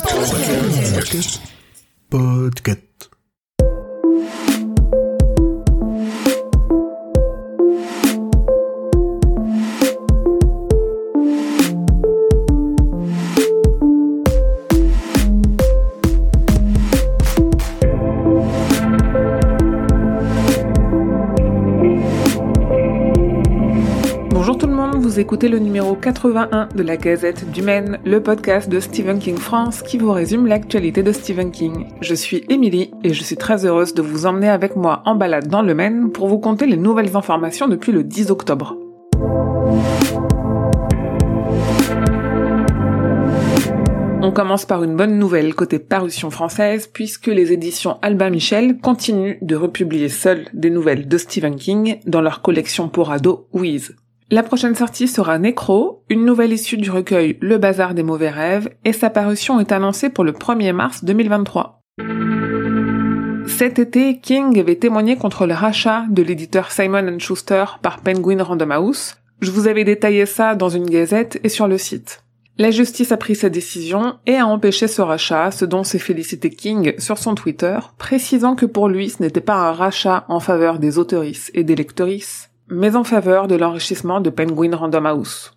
[0.00, 1.40] Podcast.
[2.10, 2.89] Podcast.
[25.10, 29.38] Vous écoutez le numéro 81 de la Gazette du Maine, le podcast de Stephen King
[29.38, 31.88] France qui vous résume l'actualité de Stephen King.
[32.00, 35.48] Je suis Émilie et je suis très heureuse de vous emmener avec moi en balade
[35.48, 38.76] dans le Maine pour vous conter les nouvelles informations depuis le 10 octobre.
[44.22, 49.38] On commence par une bonne nouvelle côté parution française puisque les éditions Albin Michel continuent
[49.42, 53.96] de republier seules des nouvelles de Stephen King dans leur collection pour ados Wiz.
[54.32, 58.70] La prochaine sortie sera Necro, une nouvelle issue du recueil Le Bazar des mauvais rêves,
[58.84, 61.80] et sa parution est annoncée pour le 1er mars 2023.
[63.48, 68.70] Cet été, King avait témoigné contre le rachat de l'éditeur Simon Schuster par Penguin Random
[68.70, 69.16] House.
[69.40, 72.22] Je vous avais détaillé ça dans une gazette et sur le site.
[72.56, 76.50] La justice a pris sa décision et a empêché ce rachat, ce dont s'est félicité
[76.50, 80.78] King sur son Twitter, précisant que pour lui ce n'était pas un rachat en faveur
[80.78, 85.52] des autorices et des lectorices, mais en faveur de l'enrichissement de Penguin Random House.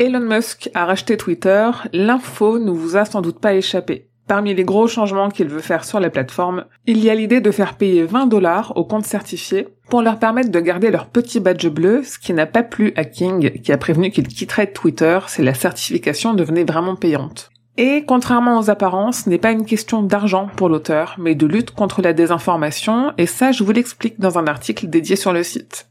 [0.00, 4.08] Elon Musk a racheté Twitter, l'info ne vous a sans doute pas échappé.
[4.28, 7.50] Parmi les gros changements qu'il veut faire sur la plateforme, il y a l'idée de
[7.50, 11.66] faire payer 20 dollars aux comptes certifiés pour leur permettre de garder leur petit badge
[11.68, 15.42] bleu, ce qui n'a pas plu à King, qui a prévenu qu'il quitterait Twitter si
[15.42, 17.50] la certification devenait vraiment payante.
[17.80, 21.70] Et contrairement aux apparences, ce n'est pas une question d'argent pour l'auteur, mais de lutte
[21.70, 25.88] contre la désinformation, et ça je vous l'explique dans un article dédié sur le site.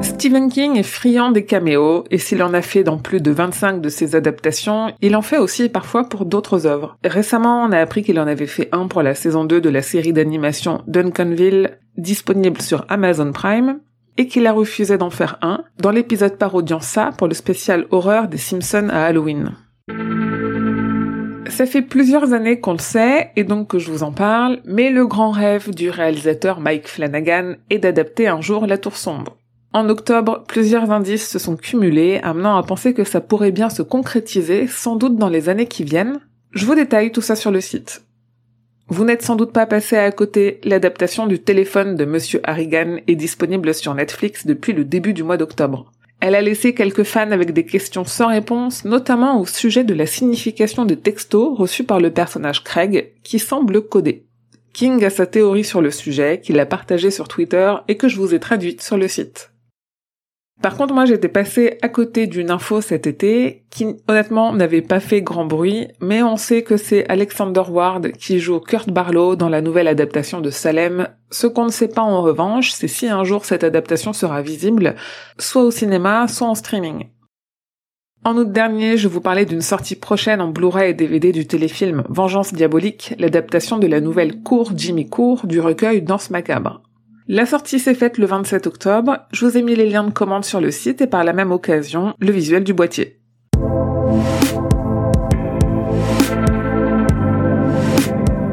[0.00, 3.80] Stephen King est friand des caméos, et s'il en a fait dans plus de 25
[3.80, 6.98] de ses adaptations, il en fait aussi parfois pour d'autres œuvres.
[7.04, 9.82] Récemment, on a appris qu'il en avait fait un pour la saison 2 de la
[9.82, 13.78] série d'animation Duncanville, disponible sur Amazon Prime,
[14.18, 18.28] et qu'il a refusé d'en faire un dans l'épisode parodiant ça pour le spécial horreur
[18.28, 19.52] des Simpsons à Halloween.
[21.48, 24.90] Ça fait plusieurs années qu'on le sait, et donc que je vous en parle, mais
[24.90, 29.36] le grand rêve du réalisateur Mike Flanagan est d'adapter un jour La Tour Sombre.
[29.72, 33.82] En octobre, plusieurs indices se sont cumulés, amenant à penser que ça pourrait bien se
[33.82, 36.20] concrétiser, sans doute dans les années qui viennent.
[36.52, 38.05] Je vous détaille tout ça sur le site.
[38.88, 43.16] Vous n'êtes sans doute pas passé à côté, l'adaptation du téléphone de Monsieur Harrigan est
[43.16, 45.90] disponible sur Netflix depuis le début du mois d'octobre.
[46.20, 50.06] Elle a laissé quelques fans avec des questions sans réponse, notamment au sujet de la
[50.06, 54.24] signification des textos reçus par le personnage Craig, qui semble codé.
[54.72, 58.18] King a sa théorie sur le sujet, qu'il a partagée sur Twitter et que je
[58.18, 59.50] vous ai traduite sur le site.
[60.62, 65.00] Par contre, moi, j'étais passée à côté d'une info cet été qui, honnêtement, n'avait pas
[65.00, 69.50] fait grand bruit, mais on sait que c'est Alexander Ward qui joue Kurt Barlow dans
[69.50, 71.08] la nouvelle adaptation de Salem.
[71.30, 74.96] Ce qu'on ne sait pas en revanche, c'est si un jour cette adaptation sera visible,
[75.38, 77.10] soit au cinéma, soit en streaming.
[78.24, 82.02] En août dernier, je vous parlais d'une sortie prochaine en Blu-ray et DVD du téléfilm
[82.08, 86.82] Vengeance diabolique, l'adaptation de la nouvelle Cour Jimmy Cour du recueil Danse macabre.
[87.28, 90.44] La sortie s'est faite le 27 octobre, je vous ai mis les liens de commande
[90.44, 93.18] sur le site et par la même occasion, le visuel du boîtier.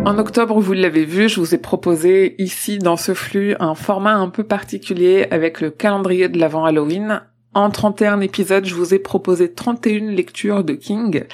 [0.05, 4.15] En octobre, vous l'avez vu, je vous ai proposé ici dans ce flux un format
[4.15, 7.21] un peu particulier avec le calendrier de l'avant Halloween.
[7.53, 11.25] En 31 épisodes, je vous ai proposé 31 lectures de King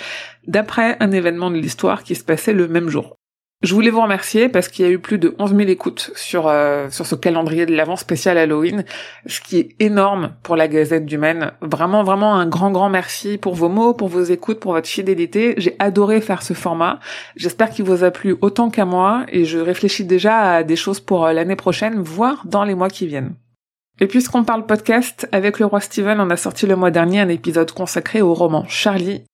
[0.45, 3.18] d'après un événement de l'histoire qui se passait le même jour.
[3.61, 6.47] Je voulais vous remercier parce qu'il y a eu plus de 11 000 écoutes sur
[6.47, 8.85] euh, sur ce calendrier de l'avant spécial Halloween,
[9.25, 11.51] ce qui est énorme pour la Gazette du Maine.
[11.59, 15.55] Vraiment, vraiment un grand, grand merci pour vos mots, pour vos écoutes, pour votre fidélité.
[15.57, 17.01] J'ai adoré faire ce format.
[17.35, 21.01] J'espère qu'il vous a plu autant qu'à moi et je réfléchis déjà à des choses
[21.01, 23.33] pour euh, l'année prochaine, voire dans les mois qui viennent.
[23.99, 27.27] Et puisqu'on parle podcast, avec le roi Steven, on a sorti le mois dernier un
[27.27, 29.25] épisode consacré au roman Charlie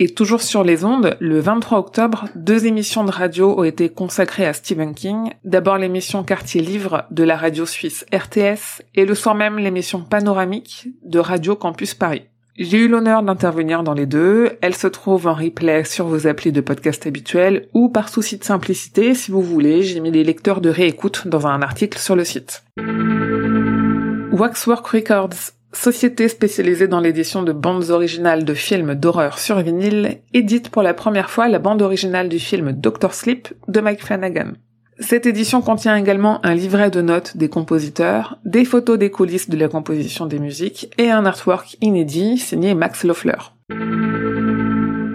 [0.00, 4.46] et toujours sur les ondes, le 23 octobre, deux émissions de radio ont été consacrées
[4.46, 5.30] à Stephen King.
[5.44, 10.88] D'abord l'émission Quartier Livre de la radio suisse RTS et le soir même l'émission Panoramique
[11.04, 12.24] de Radio Campus Paris.
[12.56, 14.58] J'ai eu l'honneur d'intervenir dans les deux.
[14.62, 18.44] Elles se trouvent en replay sur vos applis de podcast habituels ou par souci de
[18.44, 22.24] simplicité, si vous voulez, j'ai mis les lecteurs de réécoute dans un article sur le
[22.24, 22.64] site.
[24.32, 30.70] Waxwork Records société spécialisée dans l'édition de bandes originales de films d'horreur sur vinyle, édite
[30.70, 34.52] pour la première fois la bande originale du film Doctor Sleep de Mike Flanagan.
[35.00, 39.56] Cette édition contient également un livret de notes des compositeurs, des photos des coulisses de
[39.56, 43.32] la composition des musiques et un artwork inédit signé Max Loeffler.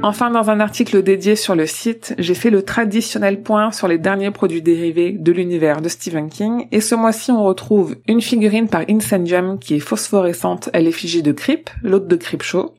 [0.01, 3.97] Enfin, dans un article dédié sur le site, j'ai fait le traditionnel point sur les
[3.97, 8.69] derniers produits dérivés de l'univers de Stephen King, et ce mois-ci on retrouve une figurine
[8.69, 12.75] par Incendium qui est phosphorescente à l'effigie de Creep, l'hôte de Creepshow,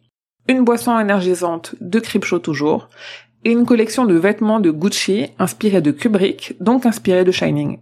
[0.49, 2.89] une boisson énergisante de Creepshow toujours,
[3.45, 7.79] et une collection de vêtements de Gucci inspirés de Kubrick, donc inspirés de Shining.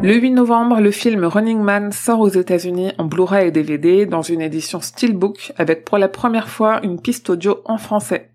[0.00, 4.22] Le 8 novembre, le film Running Man sort aux États-Unis en Blu-ray et DVD dans
[4.22, 8.30] une édition Steelbook avec pour la première fois une piste audio en français.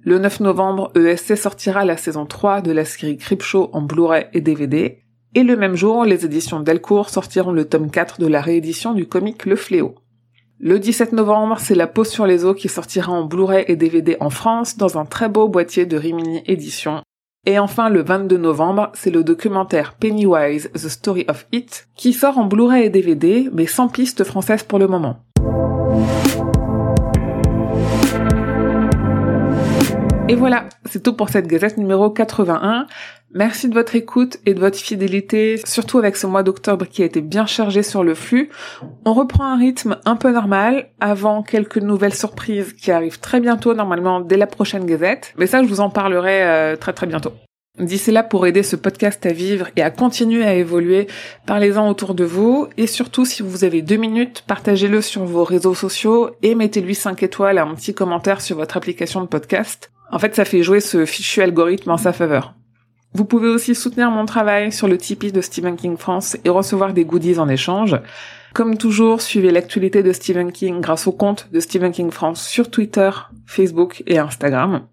[0.00, 4.40] Le 9 novembre, ESC sortira la saison 3 de la série Creepshow en Blu-ray et
[4.40, 5.02] DVD.
[5.34, 9.06] Et le même jour, les éditions Delcourt sortiront le tome 4 de la réédition du
[9.06, 9.96] comic Le Fléau.
[10.60, 14.16] Le 17 novembre, c'est La Pause sur les eaux qui sortira en Blu-ray et DVD
[14.20, 17.02] en France dans un très beau boîtier de Rimini Édition
[17.44, 22.38] et enfin, le 22 novembre, c'est le documentaire Pennywise, The Story of It, qui sort
[22.38, 25.16] en Blu-ray et DVD, mais sans piste française pour le moment.
[30.28, 32.86] Et voilà, c'est tout pour cette gazette numéro 81.
[33.34, 37.06] Merci de votre écoute et de votre fidélité, surtout avec ce mois d'octobre qui a
[37.06, 38.50] été bien chargé sur le flux.
[39.06, 43.72] On reprend un rythme un peu normal avant quelques nouvelles surprises qui arrivent très bientôt,
[43.72, 45.32] normalement dès la prochaine gazette.
[45.38, 47.32] Mais ça, je vous en parlerai euh, très très bientôt.
[47.78, 51.06] D'ici là, pour aider ce podcast à vivre et à continuer à évoluer,
[51.46, 55.74] parlez-en autour de vous et surtout, si vous avez deux minutes, partagez-le sur vos réseaux
[55.74, 59.90] sociaux et mettez-lui 5 étoiles et un petit commentaire sur votre application de podcast.
[60.10, 62.54] En fait, ça fait jouer ce fichu algorithme en sa faveur.
[63.14, 66.94] Vous pouvez aussi soutenir mon travail sur le Tipeee de Stephen King France et recevoir
[66.94, 68.00] des goodies en échange.
[68.54, 72.70] Comme toujours, suivez l'actualité de Stephen King grâce au compte de Stephen King France sur
[72.70, 73.10] Twitter,
[73.46, 74.86] Facebook et Instagram.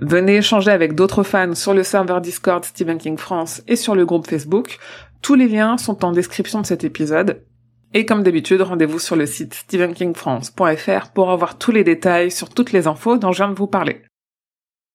[0.00, 4.06] Venez échanger avec d'autres fans sur le serveur Discord Stephen King France et sur le
[4.06, 4.78] groupe Facebook.
[5.22, 7.42] Tous les liens sont en description de cet épisode.
[7.92, 12.72] Et comme d'habitude, rendez-vous sur le site stephenkingfrance.fr pour avoir tous les détails sur toutes
[12.72, 14.02] les infos dont je viens de vous parler.